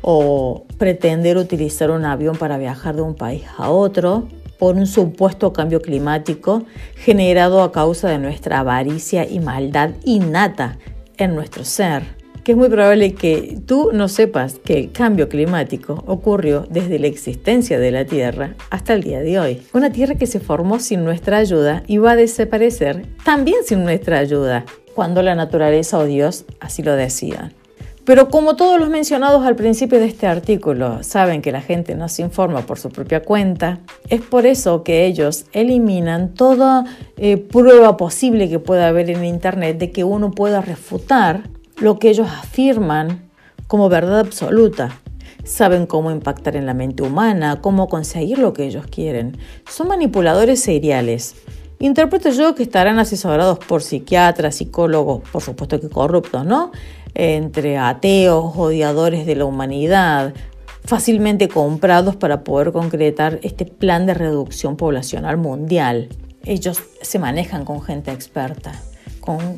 [0.01, 4.27] o pretender utilizar un avión para viajar de un país a otro
[4.59, 6.63] por un supuesto cambio climático
[6.97, 10.77] generado a causa de nuestra avaricia y maldad innata
[11.17, 12.03] en nuestro ser
[12.47, 17.07] que es muy probable que tú no sepas que el cambio climático ocurrió desde la
[17.07, 19.61] existencia de la Tierra hasta el día de hoy.
[19.73, 24.19] Una Tierra que se formó sin nuestra ayuda y va a desaparecer también sin nuestra
[24.19, 24.63] ayuda,
[24.95, 27.51] cuando la naturaleza o Dios así lo decían.
[28.05, 32.07] Pero como todos los mencionados al principio de este artículo saben que la gente no
[32.07, 36.85] se informa por su propia cuenta, es por eso que ellos eliminan toda
[37.17, 42.09] eh, prueba posible que pueda haber en Internet de que uno pueda refutar lo que
[42.09, 43.29] ellos afirman
[43.67, 44.99] como verdad absoluta.
[45.43, 49.37] Saben cómo impactar en la mente humana, cómo conseguir lo que ellos quieren.
[49.69, 51.35] Son manipuladores seriales.
[51.79, 56.71] Interpreto yo que estarán asesorados por psiquiatras, psicólogos, por supuesto que corruptos, ¿no?
[57.13, 60.33] Entre ateos, odiadores de la humanidad,
[60.83, 66.09] fácilmente comprados para poder concretar este plan de reducción poblacional mundial.
[66.43, 68.73] Ellos se manejan con gente experta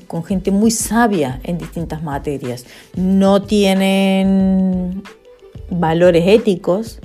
[0.08, 2.66] con, gente muy sabia en distintas materias.
[2.96, 5.04] No tienen
[5.70, 7.00] valores éticos,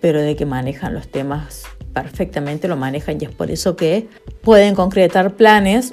[0.00, 4.08] pero de que manejan los temas perfectamente, lo manejan y es por eso que
[4.40, 5.92] pueden concretar planes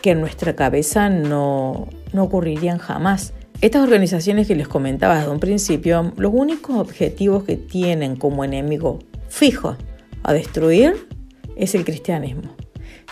[0.00, 3.34] que en nuestra cabeza no, no ocurrirían jamás.
[3.60, 9.00] Estas organizaciones que les comentaba desde un principio, los únicos objetivos que tienen como enemigo
[9.28, 9.76] fijo
[10.22, 11.08] a destruir
[11.56, 12.55] es el cristianismo.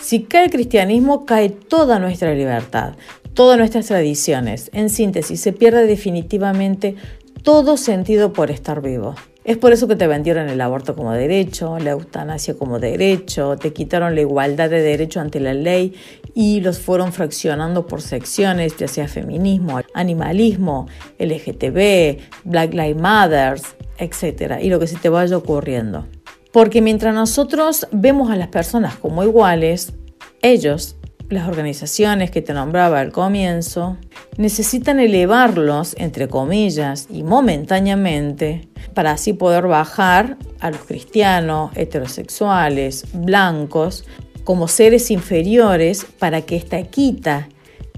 [0.01, 2.95] Si cae el cristianismo, cae toda nuestra libertad,
[3.33, 4.71] todas nuestras tradiciones.
[4.73, 6.97] En síntesis, se pierde definitivamente
[7.43, 9.15] todo sentido por estar vivo.
[9.45, 13.75] Es por eso que te vendieron el aborto como derecho, la eutanasia como derecho, te
[13.75, 15.93] quitaron la igualdad de derecho ante la ley
[16.35, 23.61] y los fueron fraccionando por secciones, ya sea feminismo, animalismo, LGTB, Black Lives Matter,
[23.99, 24.61] etc.
[24.63, 26.07] Y lo que se te vaya ocurriendo.
[26.55, 29.93] Porque mientras nosotros vemos a las personas como iguales,
[30.41, 30.95] ellos,
[31.29, 33.97] las organizaciones que te nombraba al comienzo,
[34.37, 44.05] necesitan elevarlos, entre comillas, y momentáneamente, para así poder bajar a los cristianos, heterosexuales, blancos,
[44.45, 47.49] como seres inferiores, para que esta quita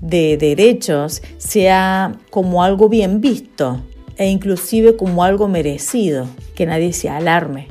[0.00, 3.82] de derechos sea como algo bien visto
[4.16, 7.68] e inclusive como algo merecido, que nadie se alarme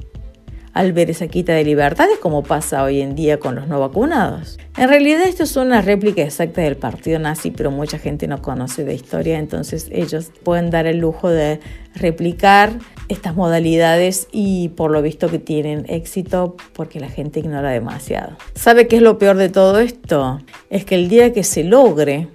[0.75, 4.59] al ver esa quita de libertades como pasa hoy en día con los no vacunados.
[4.77, 8.83] En realidad esto es una réplica exacta del partido nazi, pero mucha gente no conoce
[8.83, 11.61] de historia, entonces ellos pueden dar el lujo de
[11.95, 12.73] replicar
[13.07, 18.35] estas modalidades y por lo visto que tienen éxito porque la gente ignora demasiado.
[18.53, 20.41] ¿Sabe qué es lo peor de todo esto?
[20.69, 22.27] Es que el día que se logre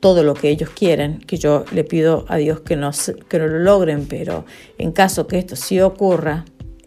[0.00, 2.90] todo lo que ellos quieren, que yo le pido a Dios que no,
[3.28, 4.44] que no lo logren, pero
[4.78, 6.44] en caso que esto sí ocurra,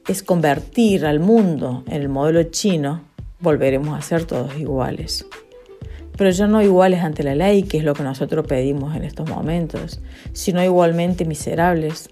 [0.08, 3.02] es convertir al mundo en el modelo chino,
[3.39, 5.26] volveremos a ser todos iguales.
[6.17, 9.30] Pero ya no iguales ante la ley, que es lo que nosotros pedimos en estos
[9.30, 10.00] momentos,
[10.34, 12.10] sino igualmente miserables,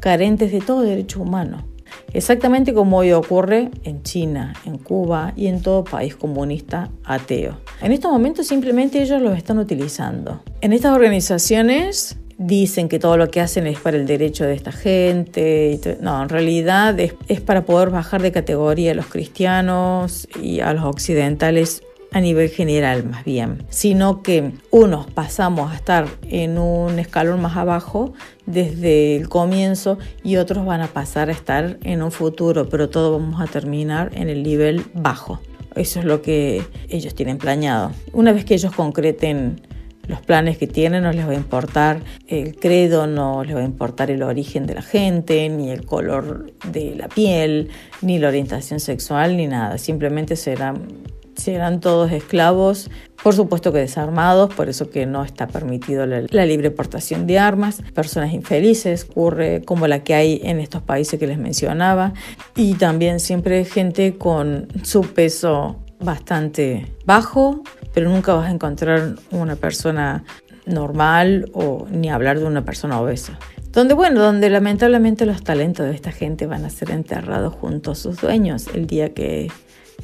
[0.00, 1.66] carentes de todo derecho humano.
[2.12, 7.58] Exactamente como hoy ocurre en China, en Cuba y en todo país comunista ateo.
[7.80, 10.42] En estos momentos simplemente ellos los están utilizando.
[10.60, 14.72] En estas organizaciones dicen que todo lo que hacen es para el derecho de esta
[14.72, 15.78] gente.
[16.00, 20.84] No, en realidad es, para poder bajar de categoría a los cristianos y a los
[20.84, 27.42] occidentales a nivel general más bien, sino que unos pasamos a estar en un escalón
[27.42, 28.14] más abajo
[28.46, 33.20] desde el comienzo y otros van a pasar a estar en un futuro, pero todos
[33.20, 35.40] vamos a terminar en el nivel bajo.
[35.74, 37.92] Eso es lo que ellos tienen planeado.
[38.14, 39.60] Una vez que ellos concreten
[40.08, 43.64] los planes que tienen, no les va a importar el credo, no les va a
[43.64, 47.70] importar el origen de la gente, ni el color de la piel,
[48.02, 49.78] ni la orientación sexual, ni nada.
[49.78, 50.88] Simplemente serán,
[51.34, 52.90] serán todos esclavos,
[53.22, 57.82] por supuesto que desarmados, por eso que no está permitido la, libre portación de armas,
[57.94, 62.12] personas infelices, ocurre como la que hay en estos países que les mencionaba,
[62.54, 67.62] y también siempre gente con su peso bastante bajo,
[67.96, 70.22] pero nunca vas a encontrar una persona
[70.66, 73.38] normal o ni hablar de una persona obesa.
[73.72, 77.94] Donde, bueno, donde lamentablemente los talentos de esta gente van a ser enterrados junto a
[77.94, 79.50] sus dueños el día que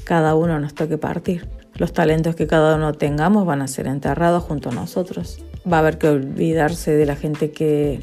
[0.05, 1.47] cada uno nos toque partir.
[1.75, 5.45] Los talentos que cada uno tengamos van a ser enterrados junto a nosotros.
[5.71, 8.01] Va a haber que olvidarse de la gente que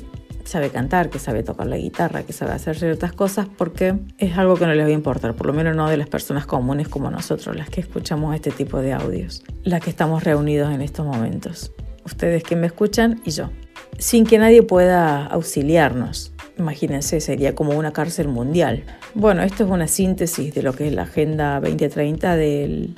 [0.49, 4.55] sabe cantar, que sabe tocar la guitarra, que sabe hacer ciertas cosas, porque es algo
[4.55, 7.09] que no les va a importar, por lo menos no de las personas comunes como
[7.11, 11.71] nosotros, las que escuchamos este tipo de audios, las que estamos reunidos en estos momentos.
[12.03, 13.49] Ustedes que me escuchan y yo.
[13.97, 16.33] Sin que nadie pueda auxiliarnos.
[16.57, 18.83] Imagínense, sería como una cárcel mundial.
[19.13, 22.95] Bueno, esto es una síntesis de lo que es la Agenda 2030 del,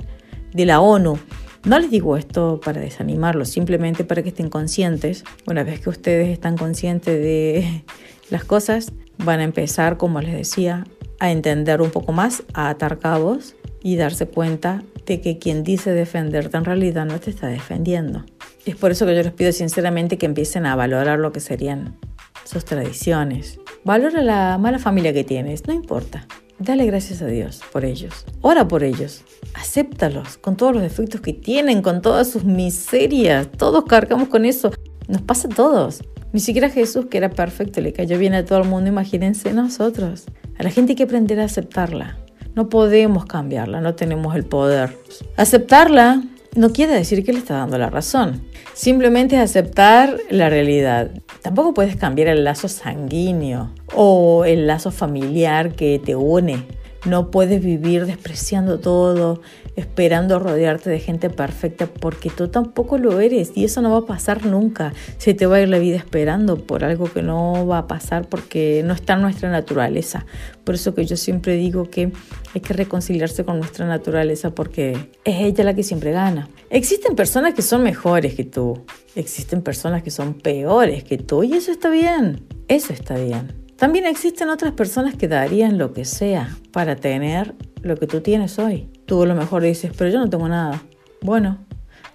[0.52, 1.18] de la ONU
[1.64, 5.24] no les digo esto para desanimarlos, simplemente para que estén conscientes.
[5.46, 7.84] Una vez que ustedes están conscientes de
[8.30, 10.84] las cosas, van a empezar, como les decía,
[11.20, 15.92] a entender un poco más, a atar cabos y darse cuenta de que quien dice
[15.92, 18.24] defenderte en realidad no te está defendiendo.
[18.64, 21.96] Es por eso que yo les pido sinceramente que empiecen a valorar lo que serían
[22.44, 23.58] sus tradiciones.
[23.84, 26.26] Valora la mala familia que tienes, no importa.
[26.62, 28.24] Dale gracias a Dios por ellos.
[28.40, 29.22] Ora por ellos.
[29.54, 33.50] Acéptalos con todos los defectos que tienen, con todas sus miserias.
[33.50, 34.70] Todos cargamos con eso.
[35.08, 36.04] Nos pasa a todos.
[36.32, 38.88] Ni siquiera Jesús, que era perfecto, le cayó bien a todo el mundo.
[38.88, 40.26] Imagínense nosotros.
[40.56, 42.16] A la gente hay que aprender a aceptarla.
[42.54, 44.96] No podemos cambiarla, no tenemos el poder.
[45.36, 46.22] Aceptarla
[46.54, 48.40] no quiere decir que le está dando la razón.
[48.74, 51.10] Simplemente aceptar la realidad.
[51.42, 56.64] Tampoco puedes cambiar el lazo sanguíneo o el lazo familiar que te une.
[57.04, 59.42] No puedes vivir despreciando todo,
[59.74, 64.06] esperando rodearte de gente perfecta, porque tú tampoco lo eres y eso no va a
[64.06, 64.92] pasar nunca.
[65.18, 68.28] Se te va a ir la vida esperando por algo que no va a pasar
[68.28, 70.26] porque no está en nuestra naturaleza.
[70.64, 72.12] Por eso que yo siempre digo que
[72.54, 74.92] hay que reconciliarse con nuestra naturaleza porque
[75.24, 76.48] es ella la que siempre gana.
[76.70, 78.84] Existen personas que son mejores que tú,
[79.16, 83.61] existen personas que son peores que tú y eso está bien, eso está bien.
[83.76, 88.58] También existen otras personas que darían lo que sea para tener lo que tú tienes
[88.58, 88.88] hoy.
[89.06, 90.82] Tú a lo mejor dices, pero yo no tengo nada.
[91.20, 91.58] Bueno,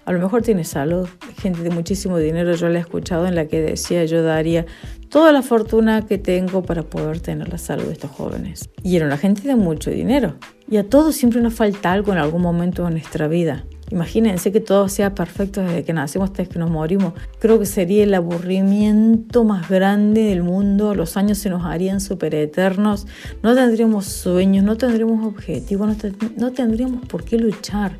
[0.04, 1.06] a lo mejor tienes salud.
[1.36, 4.64] Gente de muchísimo dinero, yo la he escuchado en la que decía, yo daría
[5.10, 8.70] toda la fortuna que tengo para poder tener la salud de estos jóvenes.
[8.82, 10.36] Y era una gente de mucho dinero.
[10.70, 13.66] Y a todos siempre nos falta algo en algún momento de nuestra vida.
[13.90, 17.14] Imagínense que todo sea perfecto desde que nacemos hasta que nos morimos.
[17.38, 20.94] Creo que sería el aburrimiento más grande del mundo.
[20.94, 23.06] Los años se nos harían súper eternos.
[23.42, 25.96] No tendríamos sueños, no tendríamos objetivos,
[26.36, 27.92] no, tendríamos por qué luchar.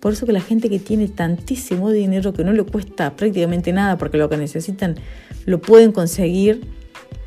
[0.00, 3.98] Por eso que la gente que tiene tantísimo dinero que no le cuesta prácticamente nada
[3.98, 4.96] porque lo que necesitan
[5.44, 6.62] lo pueden conseguir,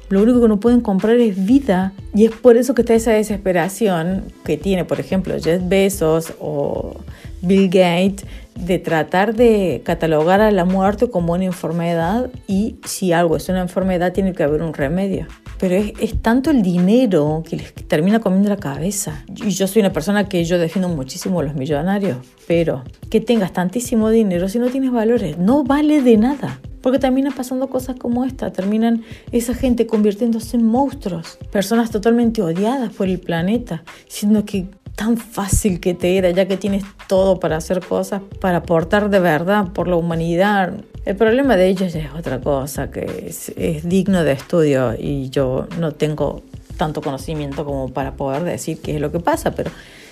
[0.10, 1.94] lo único que no pueden comprar es vida.
[2.16, 6.96] Y es por eso que está esa desesperación que tiene, por ejemplo, Jeff Bezos o
[7.42, 8.26] Bill Gates
[8.60, 13.62] de tratar de catalogar a la muerte como una enfermedad y si algo es una
[13.62, 15.28] enfermedad tiene que haber un remedio.
[15.60, 19.24] Pero es, tanto el dinero que les termina comiendo la cabeza.
[19.36, 22.18] Y yo soy una persona que yo defiendo muchísimo a los millonarios,
[22.48, 26.60] pero que tengas tantísimo dinero si no tienes valores, no vale de nada.
[26.82, 32.94] Porque terminan pasando cosas como esta, terminan esa gente convirtiéndose en monstruos, personas totalmente odiadas
[32.94, 34.68] por el planeta, siendo que
[34.98, 39.20] tan fácil que te era, ya que tienes todo para hacer cosas, para aportar de
[39.20, 40.74] verdad por la humanidad.
[41.06, 45.92] El problema de ellos es otra cosa, que es, digno de estudio y yo no
[45.92, 46.42] tengo
[46.78, 49.70] tanto conocimiento como para poder decir qué es lo que pasa, pero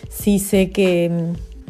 [0.10, 1.12] sí sé que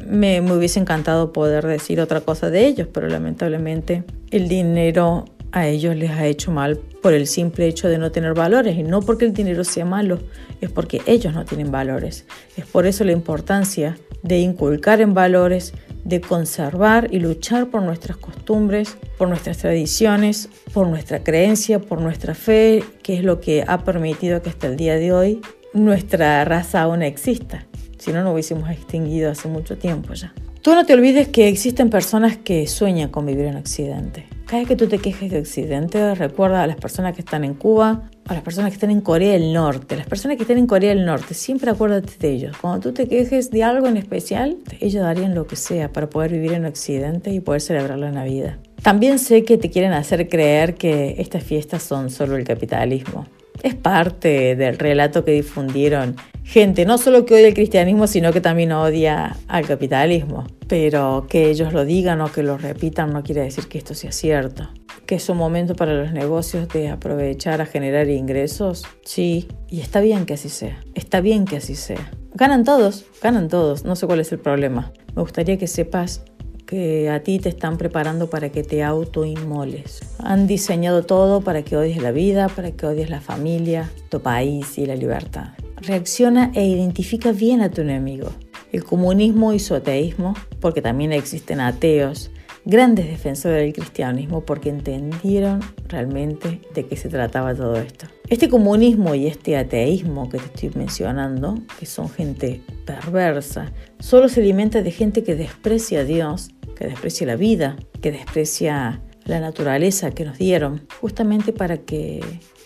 [0.06, 5.24] me, me hubiese encantado poder decir otra cosa de ellos, pero lamentablemente el dinero
[5.56, 8.84] a ellos les ha hecho mal por el simple hecho de no tener valores y
[8.84, 10.20] no porque el dinero sea malo,
[10.60, 12.26] es porque ellos no tienen valores.
[12.58, 18.18] Es por eso la importancia de inculcar en valores, de conservar y luchar por nuestras
[18.18, 23.86] costumbres, por nuestras tradiciones, por nuestra creencia, por nuestra fe, que es lo que ha
[23.86, 25.42] permitido que hasta el día de hoy
[25.74, 27.66] nuestra raza aún exista.
[27.98, 30.34] Si no, nos hubiésemos extinguido hace mucho tiempo ya.
[30.66, 34.26] Tú no te olvides que existen personas que sueñan con vivir en Occidente.
[34.48, 37.54] Cada vez que tú te quejes de Occidente, recuerda a las personas que están en
[37.54, 39.96] Cuba, a las personas que están en Corea del Norte.
[39.96, 42.58] Las personas que están en Corea del Norte, siempre acuérdate de ellos.
[42.58, 46.32] Cuando tú te quejes de algo en especial, ellos darían lo que sea para poder
[46.32, 48.58] vivir en Occidente y poder celebrar la Navidad.
[48.82, 53.28] También sé que te quieren hacer creer que estas fiestas son solo el capitalismo.
[53.62, 58.40] Es parte del relato que difundieron gente, no solo que odia el cristianismo, sino que
[58.40, 60.46] también odia al capitalismo.
[60.68, 64.12] Pero que ellos lo digan o que lo repitan no quiere decir que esto sea
[64.12, 64.70] cierto.
[65.06, 70.00] Que es un momento para los negocios de aprovechar a generar ingresos, sí, y está
[70.00, 70.80] bien que así sea.
[70.94, 72.12] Está bien que así sea.
[72.34, 74.92] Ganan todos, ganan todos, no sé cuál es el problema.
[75.16, 76.24] Me gustaría que sepas
[76.66, 80.00] que a ti te están preparando para que te autoinmoles.
[80.20, 84.78] Han diseñado todo para que odies la vida, para que odies la familia, tu país
[84.78, 85.50] y la libertad.
[85.78, 88.30] Reacciona e identifica bien a tu enemigo.
[88.72, 92.32] El comunismo y su ateísmo, porque también existen ateos,
[92.66, 98.08] grandes defensores del cristianismo porque entendieron realmente de qué se trataba todo esto.
[98.28, 104.42] Este comunismo y este ateísmo que te estoy mencionando, que son gente perversa, solo se
[104.42, 110.12] alimenta de gente que desprecia a Dios, que desprecia la vida, que desprecia la naturaleza
[110.12, 112.22] que nos dieron, justamente para que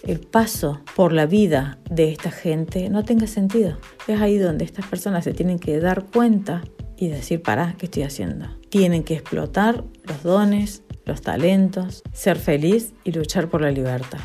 [0.05, 3.77] el paso por la vida de esta gente no tenga sentido.
[4.07, 6.63] Es ahí donde estas personas se tienen que dar cuenta
[6.97, 8.47] y decir, para, ¿qué estoy haciendo?
[8.69, 14.19] Tienen que explotar los dones, los talentos, ser feliz y luchar por la libertad.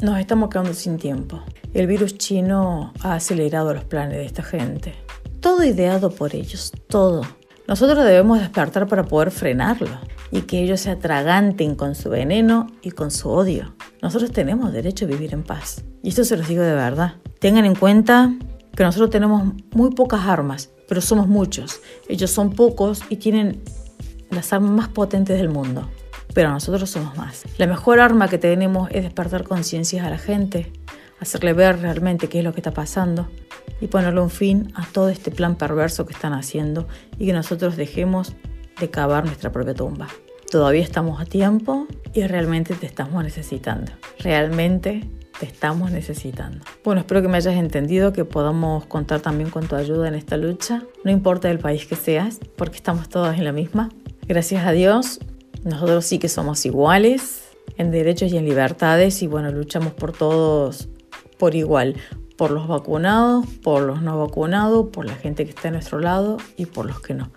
[0.00, 1.42] Nos estamos quedando sin tiempo.
[1.74, 4.94] El virus chino ha acelerado los planes de esta gente.
[5.40, 7.22] Todo ideado por ellos, todo.
[7.70, 9.96] Nosotros debemos despertar para poder frenarlo
[10.32, 13.76] y que ellos se atraganten con su veneno y con su odio.
[14.02, 15.84] Nosotros tenemos derecho a vivir en paz.
[16.02, 17.14] Y esto se los digo de verdad.
[17.38, 18.34] Tengan en cuenta
[18.76, 21.80] que nosotros tenemos muy pocas armas, pero somos muchos.
[22.08, 23.62] Ellos son pocos y tienen
[24.30, 25.88] las armas más potentes del mundo,
[26.34, 27.44] pero nosotros somos más.
[27.56, 30.72] La mejor arma que tenemos es despertar conciencias a la gente,
[31.20, 33.28] hacerle ver realmente qué es lo que está pasando
[33.80, 37.76] y ponerle un fin a todo este plan perverso que están haciendo y que nosotros
[37.76, 38.34] dejemos
[38.78, 40.08] de cavar nuestra propia tumba.
[40.50, 43.92] Todavía estamos a tiempo y realmente te estamos necesitando.
[44.18, 45.08] Realmente
[45.38, 46.64] te estamos necesitando.
[46.84, 50.36] Bueno, espero que me hayas entendido, que podamos contar también con tu ayuda en esta
[50.36, 53.90] lucha, no importa el país que seas, porque estamos todos en la misma.
[54.26, 55.20] Gracias a Dios,
[55.64, 60.88] nosotros sí que somos iguales en derechos y en libertades y bueno, luchamos por todos
[61.40, 61.96] por igual,
[62.36, 66.36] por los vacunados, por los no vacunados, por la gente que está a nuestro lado
[66.58, 67.32] y por los que no.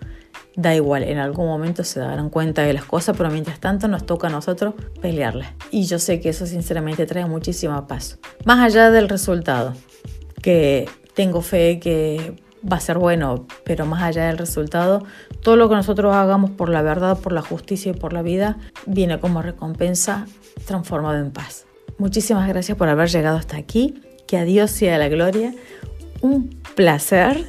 [0.56, 4.04] Da igual, en algún momento se darán cuenta de las cosas, pero mientras tanto nos
[4.04, 5.54] toca a nosotros pelearlas.
[5.70, 8.18] Y yo sé que eso sinceramente trae muchísima paz.
[8.44, 9.72] Más allá del resultado,
[10.42, 12.36] que tengo fe que
[12.70, 15.02] va a ser bueno, pero más allá del resultado,
[15.42, 18.58] todo lo que nosotros hagamos por la verdad, por la justicia y por la vida,
[18.84, 20.26] viene como recompensa
[20.66, 21.66] transformado en paz.
[21.98, 25.54] Muchísimas gracias por haber llegado hasta aquí que a Dios sea la gloria.
[26.20, 27.44] Un placer.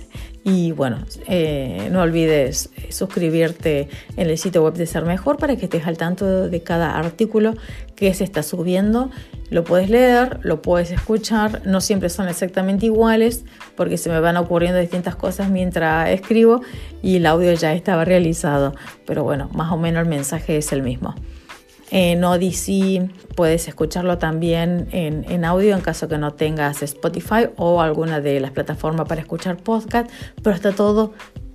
[0.48, 5.66] Y bueno, eh, no olvides suscribirte en el sitio web de Ser Mejor para que
[5.66, 7.56] estés al tanto de cada artículo
[7.96, 9.10] que se está subiendo.
[9.50, 13.44] Lo puedes leer, lo puedes escuchar, no siempre son exactamente iguales
[13.76, 16.62] porque se me van ocurriendo distintas cosas mientras escribo
[17.02, 18.76] y el audio ya estaba realizado,
[19.08, 21.16] pero bueno, más o menos el mensaje es el mismo.
[21.92, 28.22] En Odyssey puedes escucharlo también en, audio en caso que no tengas Spotify o alguna
[28.22, 30.10] de las plataformas para escuchar podcast,
[30.42, 31.14] pero está todo,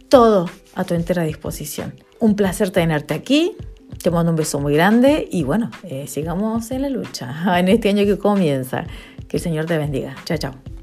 [0.09, 1.95] todo a tu entera disposición.
[2.21, 3.57] Un placer tenerte aquí.
[4.03, 7.89] Te mando un beso muy grande y bueno, eh, sigamos en la lucha en este
[7.89, 8.87] año que comienza.
[9.29, 10.15] Que el Señor te bendiga.
[10.25, 10.80] Chao, chao.